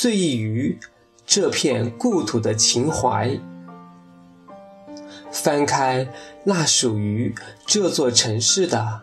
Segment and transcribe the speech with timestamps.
[0.00, 0.78] 醉意于
[1.26, 3.38] 这片故土的情怀，
[5.30, 6.08] 翻开
[6.42, 7.34] 那属于
[7.66, 9.02] 这座城市的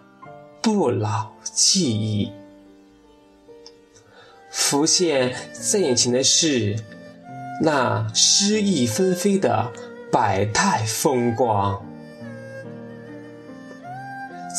[0.59, 2.31] 不老记忆，
[4.49, 6.75] 浮现在眼前的是
[7.61, 9.71] 那诗意纷飞的
[10.11, 11.85] 百态风光。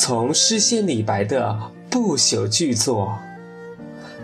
[0.00, 3.18] 从诗仙李白的不朽巨作，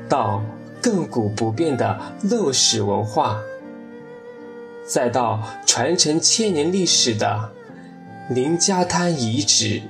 [0.09, 0.45] 到
[0.85, 3.41] 亘古不变的陋室文化，
[4.87, 7.51] 再到传承千年历史的
[8.29, 9.81] 林家滩遗址，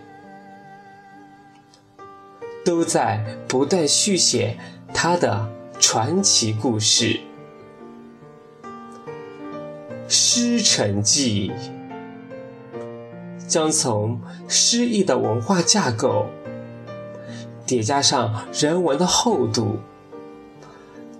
[2.65, 4.57] 都在不断续写
[4.93, 7.19] 它的传奇故事。
[10.07, 11.51] 《诗城记》
[13.49, 16.27] 将从诗意的文化架构
[17.67, 19.81] 叠加上人文的厚度。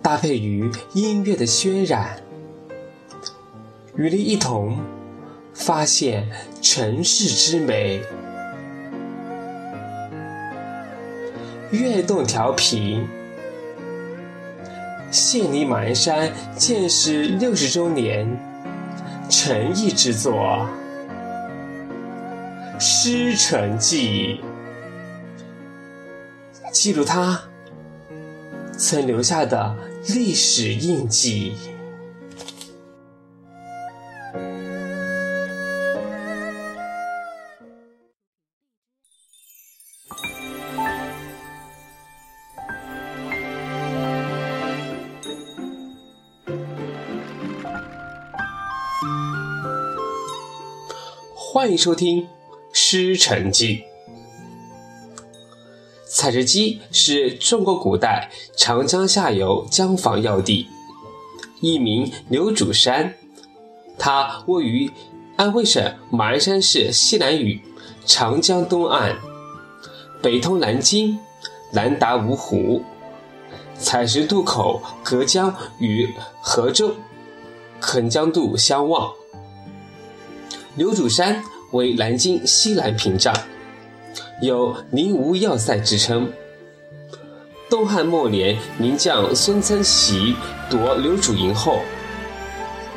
[0.05, 2.19] 搭配于音乐的渲染，
[3.97, 4.79] 与你一同
[5.55, 6.29] 发现
[6.61, 8.03] 城市之美。
[11.71, 13.09] 悦动调频，
[15.11, 18.29] 献礼马鞍山建市六十周年
[19.31, 20.69] 诚意之作
[22.79, 24.39] 《诗城记》，
[26.71, 27.41] 记录它
[28.77, 29.75] 曾留下的。
[30.09, 31.55] 历史印记。
[51.35, 52.23] 欢迎收听
[52.75, 53.79] 《诗城记》。
[56.25, 60.67] 采石矶是中国古代长江下游江防要地，
[61.61, 63.13] 一名刘主山。
[63.99, 64.91] 它位于
[65.37, 67.61] 安徽省马鞍山市西南隅，
[68.07, 69.19] 长江东岸，
[70.23, 71.19] 北通南京，
[71.75, 72.83] 南达芜湖。
[73.79, 76.09] 采石渡口隔江与
[76.41, 76.95] 河州
[77.79, 79.13] 横江渡相望。
[80.75, 83.37] 刘主山为南京西南屏障。
[84.41, 86.31] 有“宁无要塞”之称。
[87.71, 90.37] 东汉末年，名将孙曾祺
[90.69, 91.81] 夺刘主营后，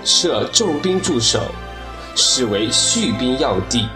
[0.03, 1.41] 设重兵驻守，
[2.15, 3.87] 始为蓄兵要地。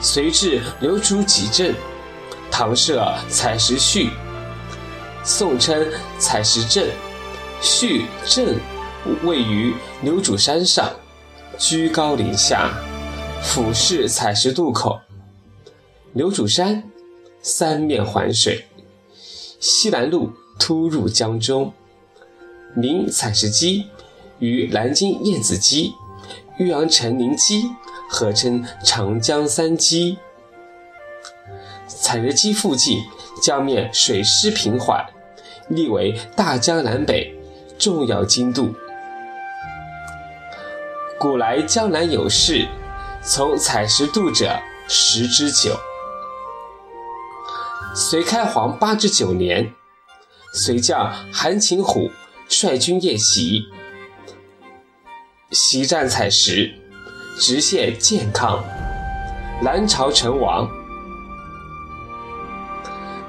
[0.00, 1.74] 随至刘主己镇，
[2.50, 4.10] 唐设采石序，
[5.24, 5.86] 宋称
[6.18, 6.88] 采石镇。
[7.60, 8.58] 序镇
[9.22, 10.90] 位于刘主山上，
[11.56, 12.70] 居高临下，
[13.40, 15.00] 俯视采石渡口。
[16.14, 16.90] 刘主山
[17.40, 18.66] 三面环水，
[19.58, 21.72] 西南路突入江中，
[22.76, 23.86] 明采石矶
[24.38, 25.94] 与南京燕子矶、
[26.58, 27.64] 岳阳城陵矶
[28.10, 30.18] 合称长江三矶。
[31.88, 32.98] 采石矶附近
[33.40, 35.02] 江面水势平缓，
[35.68, 37.34] 立为大江南北
[37.78, 38.74] 重要经度。
[41.18, 42.68] 古来江南有事，
[43.22, 45.74] 从采石渡者十之九。
[47.94, 49.70] 隋开皇八至九年，
[50.54, 52.10] 隋将韩擒虎
[52.48, 53.66] 率军夜袭，
[55.50, 56.72] 袭战采石，
[57.38, 58.64] 直线健康，
[59.60, 60.66] 南朝成王。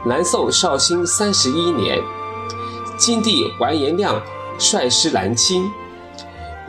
[0.06, 2.02] 南宋绍兴三十一年，
[2.98, 4.22] 金帝完颜亮
[4.58, 5.70] 率师南侵，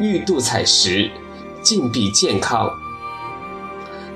[0.00, 1.08] 欲渡采石，
[1.62, 2.68] 进逼建康。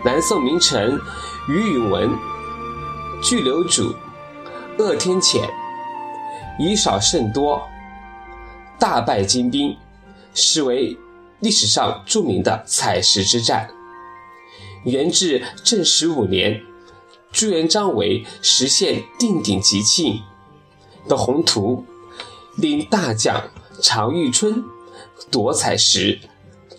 [0.05, 1.01] 南宋名臣
[1.49, 2.11] 于允文。
[3.21, 3.95] 据流主，
[4.79, 5.51] 恶天谴，
[6.57, 7.61] 以少胜多，
[8.79, 9.77] 大败金兵，
[10.35, 10.97] 是为
[11.41, 13.69] 历史上著名的采石之战。
[14.85, 16.63] 元至正十五年，
[17.33, 20.21] 朱元璋为实现定鼎吉庆，
[21.09, 21.85] 的宏图，
[22.57, 23.51] 令大将
[23.83, 24.63] 常遇春
[25.29, 26.21] 夺采石，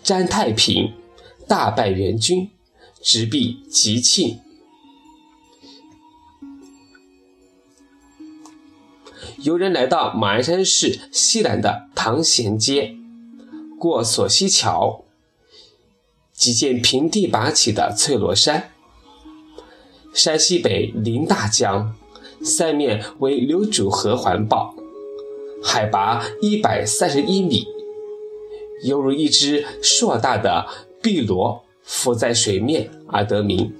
[0.02, 0.94] 占太平，
[1.46, 2.50] 大败元军，
[3.02, 4.40] 直逼吉庆。
[9.42, 12.94] 游人来到马鞍山市西南的唐贤街，
[13.78, 15.04] 过索溪桥，
[16.32, 18.70] 即见平地拔起的翠罗山。
[20.12, 21.96] 山西北临大江，
[22.42, 24.74] 三面为流渚河环抱，
[25.62, 27.64] 海拔一百三十一米，
[28.84, 30.66] 犹如一只硕大的
[31.00, 33.72] 碧螺浮在水面而得名。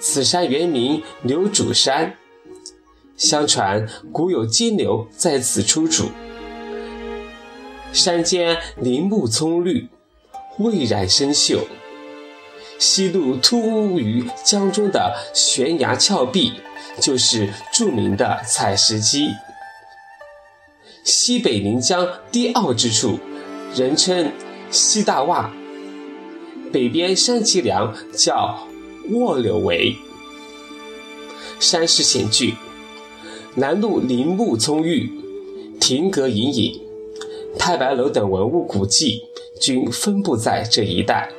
[0.00, 2.18] 此山原名流渚山，
[3.16, 6.10] 相传古有金牛在此出土。
[7.92, 9.88] 山间林木葱绿，
[10.58, 11.66] 蔚然生秀。
[12.78, 16.52] 西路突兀于江中的悬崖峭壁，
[17.00, 19.32] 就是著名的采石矶。
[21.04, 23.20] 西北临江低坳之处，
[23.74, 24.32] 人称
[24.70, 25.48] 西大洼；
[26.72, 28.66] 北边山脊梁叫
[29.10, 29.94] 卧柳围。
[31.60, 32.54] 山势险峻，
[33.56, 35.08] 南路林木葱郁，
[35.80, 36.80] 亭阁隐隐，
[37.56, 39.22] 太白楼等文物古迹
[39.60, 41.30] 均分布在这一带。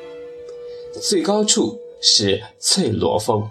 [1.01, 3.49] 最高处是翠罗峰。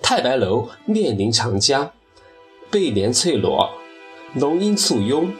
[0.00, 1.92] 太白楼面临长江，
[2.70, 3.68] 背连翠罗，
[4.34, 5.30] 龙鹰簇拥，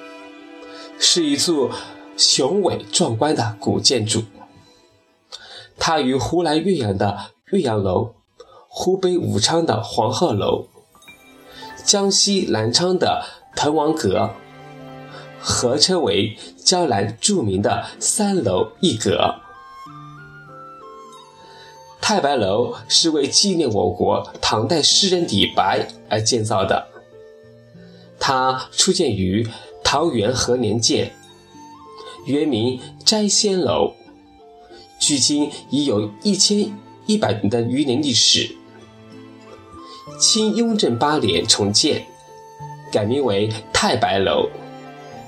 [0.98, 1.70] 是一座
[2.14, 4.22] 雄伟壮观的古建筑。
[5.78, 8.14] 它与湖南岳阳的岳阳楼、
[8.72, 10.68] 湖北武昌的黄鹤楼、
[11.84, 13.24] 江西南昌的
[13.56, 14.30] 滕王阁。
[15.40, 19.40] 合称为江南著名的三楼一阁。
[22.00, 26.86] 太白楼是为纪念我国唐代诗人李白而建造的，
[28.20, 29.48] 它初建于
[29.82, 31.12] 唐元和年建，
[32.26, 33.94] 原名斋仙楼，
[35.00, 38.56] 距今已有一千一百年的余年历史。
[40.20, 42.04] 清雍正八年重建，
[42.92, 44.50] 改名为太白楼。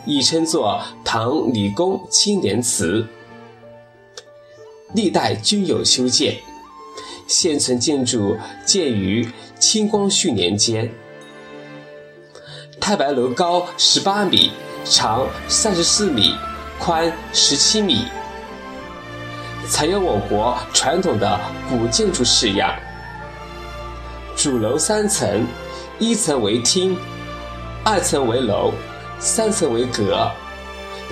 [0.05, 3.07] 亦称作唐理工青莲祠，
[4.95, 6.37] 历代均有修建。
[7.27, 8.37] 现存建筑
[8.67, 9.27] 建于
[9.59, 10.93] 清光绪年间。
[12.79, 14.51] 太白楼高十八米，
[14.85, 16.35] 长三十四米，
[16.79, 18.05] 宽十七米，
[19.69, 21.41] 采用我国传统的
[21.71, 22.75] 古建筑式样。
[24.37, 25.47] 主楼三层，
[25.99, 26.97] 一层为厅，
[27.85, 28.73] 二层为楼。
[29.25, 30.29] 三层为阁，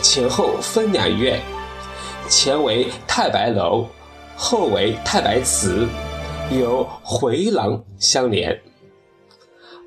[0.03, 1.41] 前后分两院，
[2.29, 3.87] 前为太白楼，
[4.35, 5.87] 后为太白祠，
[6.51, 8.61] 有回廊相连。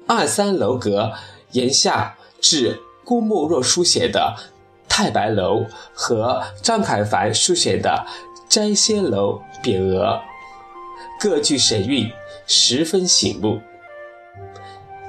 [0.07, 1.11] 二三楼阁
[1.51, 4.33] 檐下置郭沫若书写的
[4.87, 8.05] “太白楼”和张凯凡书写的
[8.47, 10.17] “摘仙楼”匾额，
[11.19, 12.09] 各具神韵，
[12.47, 13.61] 十分醒目。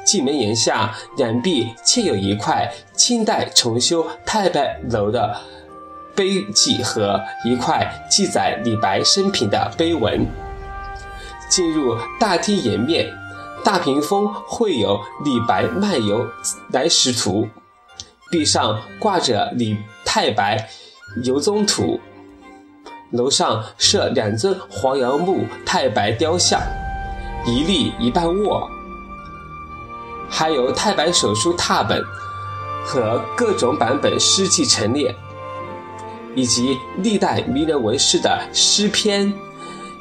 [0.04, 5.40] 进门檐下两壁嵌有一块清代重修太白楼的
[6.14, 10.26] 碑记和一块记载李白生平的碑文。
[11.48, 13.10] 进入大厅檐面，
[13.64, 16.26] 大屏风绘有李白漫游
[16.70, 17.48] 来时图，
[18.30, 20.68] 壁上挂着李太白
[21.22, 21.98] 游踪图。
[23.12, 26.60] 楼上设两尊黄杨木太白雕像，
[27.46, 28.70] 一立一半卧。
[30.28, 32.02] 还有太白手书拓本
[32.84, 35.14] 和各种版本诗集陈列，
[36.34, 39.32] 以及历代名人文士的诗篇、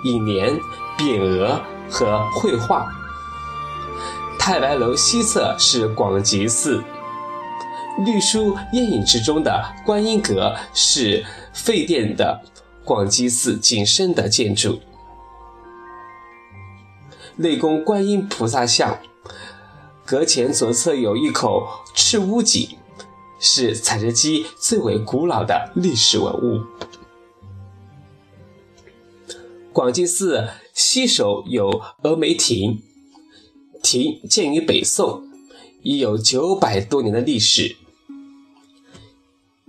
[0.03, 0.59] 引联、
[0.97, 2.91] 匾额和绘画。
[4.39, 6.83] 太白楼西侧是广济寺，
[8.05, 11.23] 绿树烟影之中的观音阁是
[11.53, 12.41] 废殿的
[12.83, 14.81] 广济寺仅剩的建筑，
[17.37, 18.99] 内供观音菩萨像。
[20.05, 22.77] 阁前左侧有一口赤乌井，
[23.39, 26.61] 是采石矶最为古老的历史文物。
[29.71, 32.83] 广济寺西首有峨眉亭，
[33.81, 35.23] 亭建于北宋，
[35.81, 37.77] 已有九百多年的历史。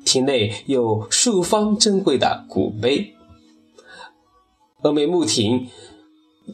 [0.04, 3.14] 亭内有数方珍贵的古碑。
[4.83, 5.71] 峨眉木亭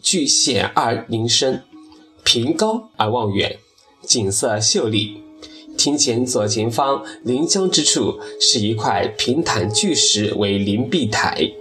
[0.02, 1.62] 具险而灵深，
[2.24, 3.58] 平高而望远。
[4.02, 5.22] 景色秀丽，
[5.76, 11.52] 庭前左前方临江之处是一块平坦巨石为灵璧台，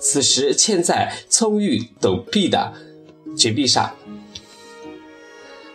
[0.00, 2.74] 此时嵌在葱郁陡壁的
[3.36, 3.94] 绝壁上。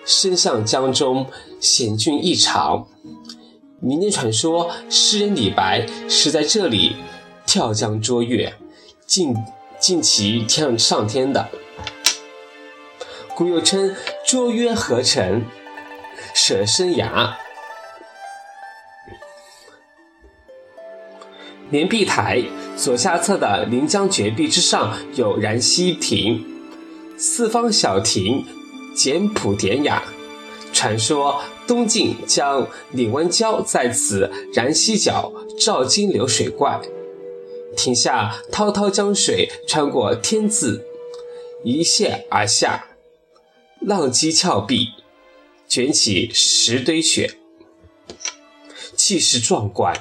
[0.06, 1.26] 身向江中，
[1.60, 2.88] 险峻异常。
[3.80, 6.96] 民间传说，诗人李白是在这里
[7.46, 8.54] 跳江捉月，
[9.06, 9.36] 竟
[9.80, 11.50] 近其天上天的。
[13.36, 15.44] 故又称卓约合成，
[16.34, 17.38] 舍身崖。
[21.70, 22.42] 连壁台
[22.76, 26.46] 左下侧的临江绝壁之上有燃溪亭，
[27.18, 28.46] 四方小亭
[28.96, 30.04] 简朴典雅。
[30.74, 36.80] 传说东晋将李文娇在此燃溪角照金流水怪，
[37.78, 40.84] 亭下滔滔江水穿过天字，
[41.64, 42.88] 一泻而下。
[43.80, 44.88] 浪击峭壁，
[45.70, 47.36] 卷起石堆雪，
[48.96, 49.96] 气势壮观。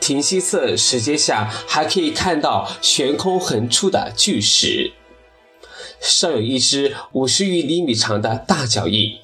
[0.00, 4.92] 亭西侧石阶下还可以看到悬空横出的巨石，
[6.00, 9.18] 上有一只五十余厘米长的大脚印，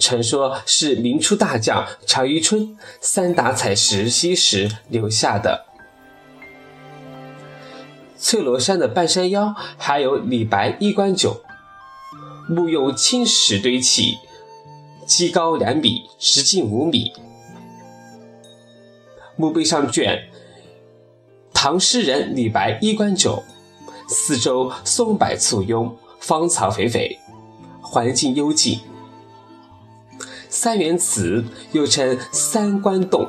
[0.00, 5.67] 传说是明初大将常遇春三打采石溪时留下的。
[8.18, 11.40] 翠罗山的半山腰还有李白衣冠冢。
[12.48, 14.18] 木用青石堆砌，
[15.06, 17.12] 基高两米，直径五米。
[19.36, 20.30] 墓碑上卷
[21.52, 23.44] “唐诗人李白衣冠冢”，
[24.08, 27.18] 四周松柏簇拥，芳草肥肥，
[27.82, 28.80] 环境幽静。
[30.48, 33.28] 三元祠又称三官洞，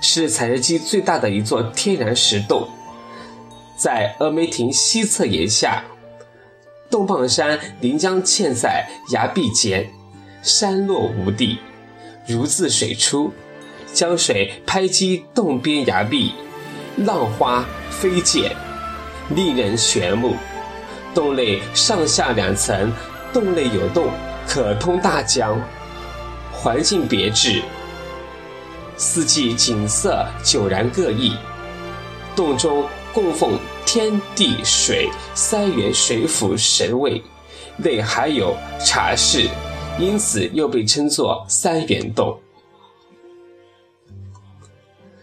[0.00, 2.68] 是采石矶最大的一座天然石洞，
[3.76, 5.84] 在峨眉亭西侧岩下。
[6.90, 9.90] 洞傍山临江嵌在崖壁间，
[10.42, 11.58] 山落无地，
[12.26, 13.32] 如自水出。
[13.92, 16.32] 江水拍击洞边崖壁，
[16.96, 18.52] 浪花飞溅，
[19.30, 20.36] 令人炫目。
[21.14, 22.92] 洞内上下两层，
[23.32, 24.08] 洞内有洞，
[24.48, 25.60] 可通大江，
[26.52, 27.62] 环境别致，
[28.96, 31.36] 四季景色迥然各异。
[32.34, 33.58] 洞中供奉。
[33.86, 37.22] 天地水三元水府神位，
[37.76, 39.48] 内还有茶室，
[40.00, 42.36] 因此又被称作三元洞。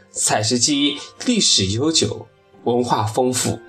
[0.09, 2.27] 采石矶历史悠久，
[2.63, 3.59] 文化丰富。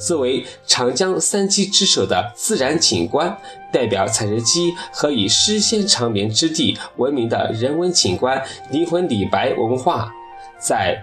[0.00, 3.36] 作为长江三矶之首的自然景观，
[3.70, 10.10] 代表采石矶和以诗仙长眠之地闻名的人文景观——灵魂李白文化，
[10.58, 10.98] 在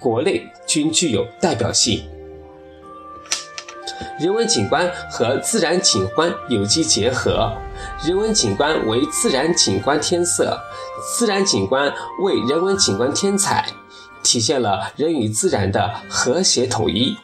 [0.00, 2.02] 国内均具有代表性。
[4.18, 7.52] 人文景观和自然景观有机结合，
[8.04, 10.58] 人文景观为自然景观添色，
[11.16, 11.92] 自然景观
[12.22, 13.66] 为人文景观添彩，
[14.22, 17.16] 体现了人与自然的和谐统一。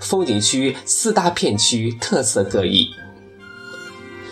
[0.00, 2.88] 风景区四大片区特色各异，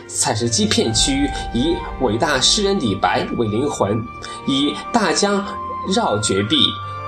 [0.07, 4.01] 采石矶片区以伟大诗人李白为灵魂，
[4.47, 5.45] 以大江
[5.93, 6.57] 绕绝壁、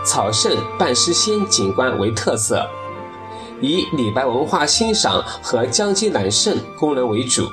[0.05, 2.69] 草圣半诗仙景观为特色。
[3.61, 7.47] 以李白文化欣赏和江津揽胜功能为主，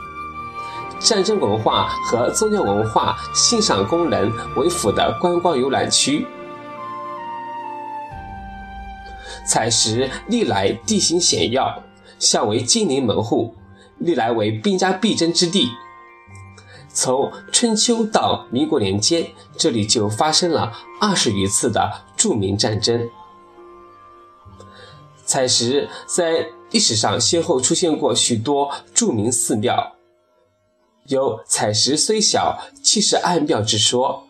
[0.99, 6.25] 战争文化和宗教文化欣赏功能为辅的观光游览区。
[9.47, 11.81] 采石历来地形险要，
[12.19, 13.55] 向为金陵门户，
[13.99, 15.69] 历来为兵家必争之地。
[16.93, 19.27] 从春秋到民国年间，
[19.57, 21.89] 这里就发生了二十余次的
[22.21, 23.09] 著名战争。
[25.25, 29.95] 采石在历史上先后出现过许多著名寺庙，
[31.07, 34.27] 有“采石虽小，气势暗庙”之说。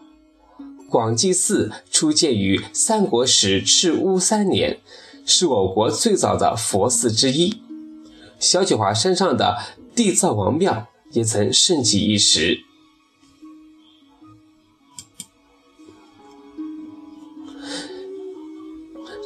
[0.89, 4.79] 广济寺初建于三国时赤乌三年，
[5.25, 7.61] 是我国最早的佛寺之一。
[8.39, 9.57] 小九华山上的
[9.93, 12.70] 地藏王庙也曾盛极一时。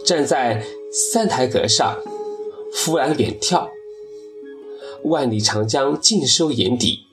[0.06, 0.64] 站在。
[0.98, 1.98] 三台阁上，
[2.74, 3.68] 俯览远眺，
[5.04, 7.06] 万里长江尽收眼底。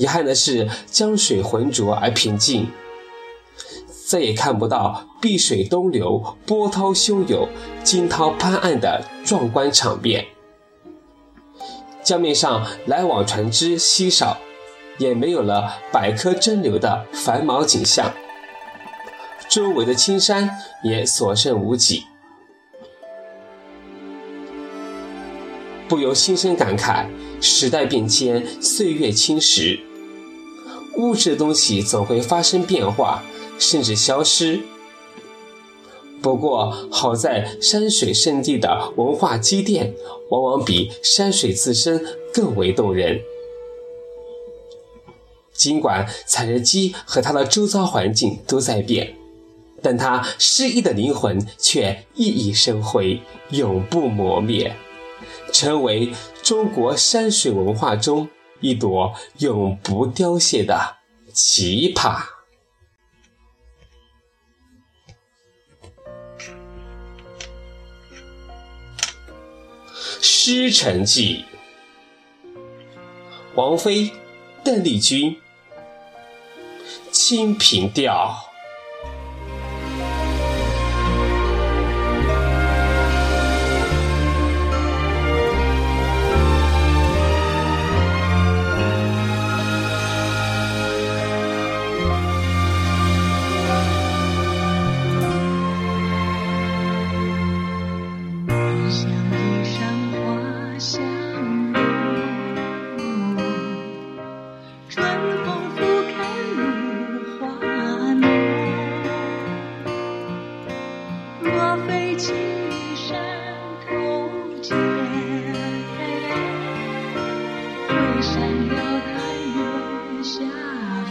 [0.00, 2.66] 遗憾的是，江水浑浊而平静，
[4.04, 7.48] 再也看不到碧水东流、波涛汹涌、
[7.84, 10.26] 惊涛拍岸的壮观场面。
[12.02, 14.38] 江面上来往船只稀少，
[14.98, 18.12] 也没有了百舸争流的繁忙景象，
[19.48, 20.50] 周围的青山
[20.82, 22.04] 也所剩无几。
[25.86, 27.06] 不由心生感慨：
[27.40, 29.78] 时代变迁，岁月侵蚀，
[30.96, 33.22] 物质的东西总会发生变化，
[33.58, 34.60] 甚至消失。
[36.22, 39.94] 不过好在山水圣地的文化积淀，
[40.30, 43.20] 往往比山水自身更为动人。
[45.52, 49.14] 尽管采石矶和它的周遭环境都在变，
[49.84, 54.74] 但他诗意的灵魂却熠熠生辉，永不磨灭，
[55.52, 60.96] 成为中国山水文化中一朵永不凋谢的
[61.34, 62.16] 奇葩。
[70.22, 71.44] 《诗城记》，
[73.54, 74.10] 王菲、
[74.64, 75.32] 邓丽君，
[77.10, 78.34] 《清平调》。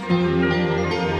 [0.10, 1.12] Música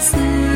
[0.00, 0.49] 思。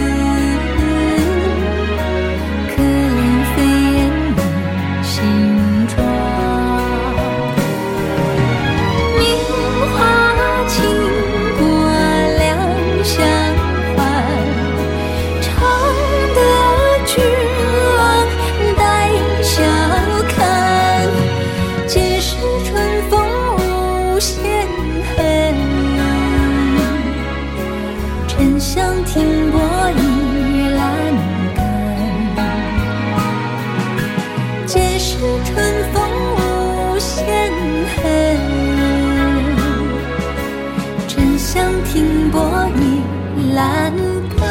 [43.54, 43.92] 栏
[44.36, 44.46] 杆，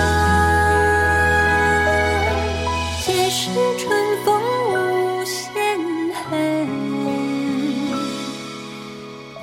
[3.02, 3.92] 几时春
[4.24, 5.54] 风无限
[6.30, 6.68] 恨？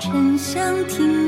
[0.00, 1.19] 沉香亭。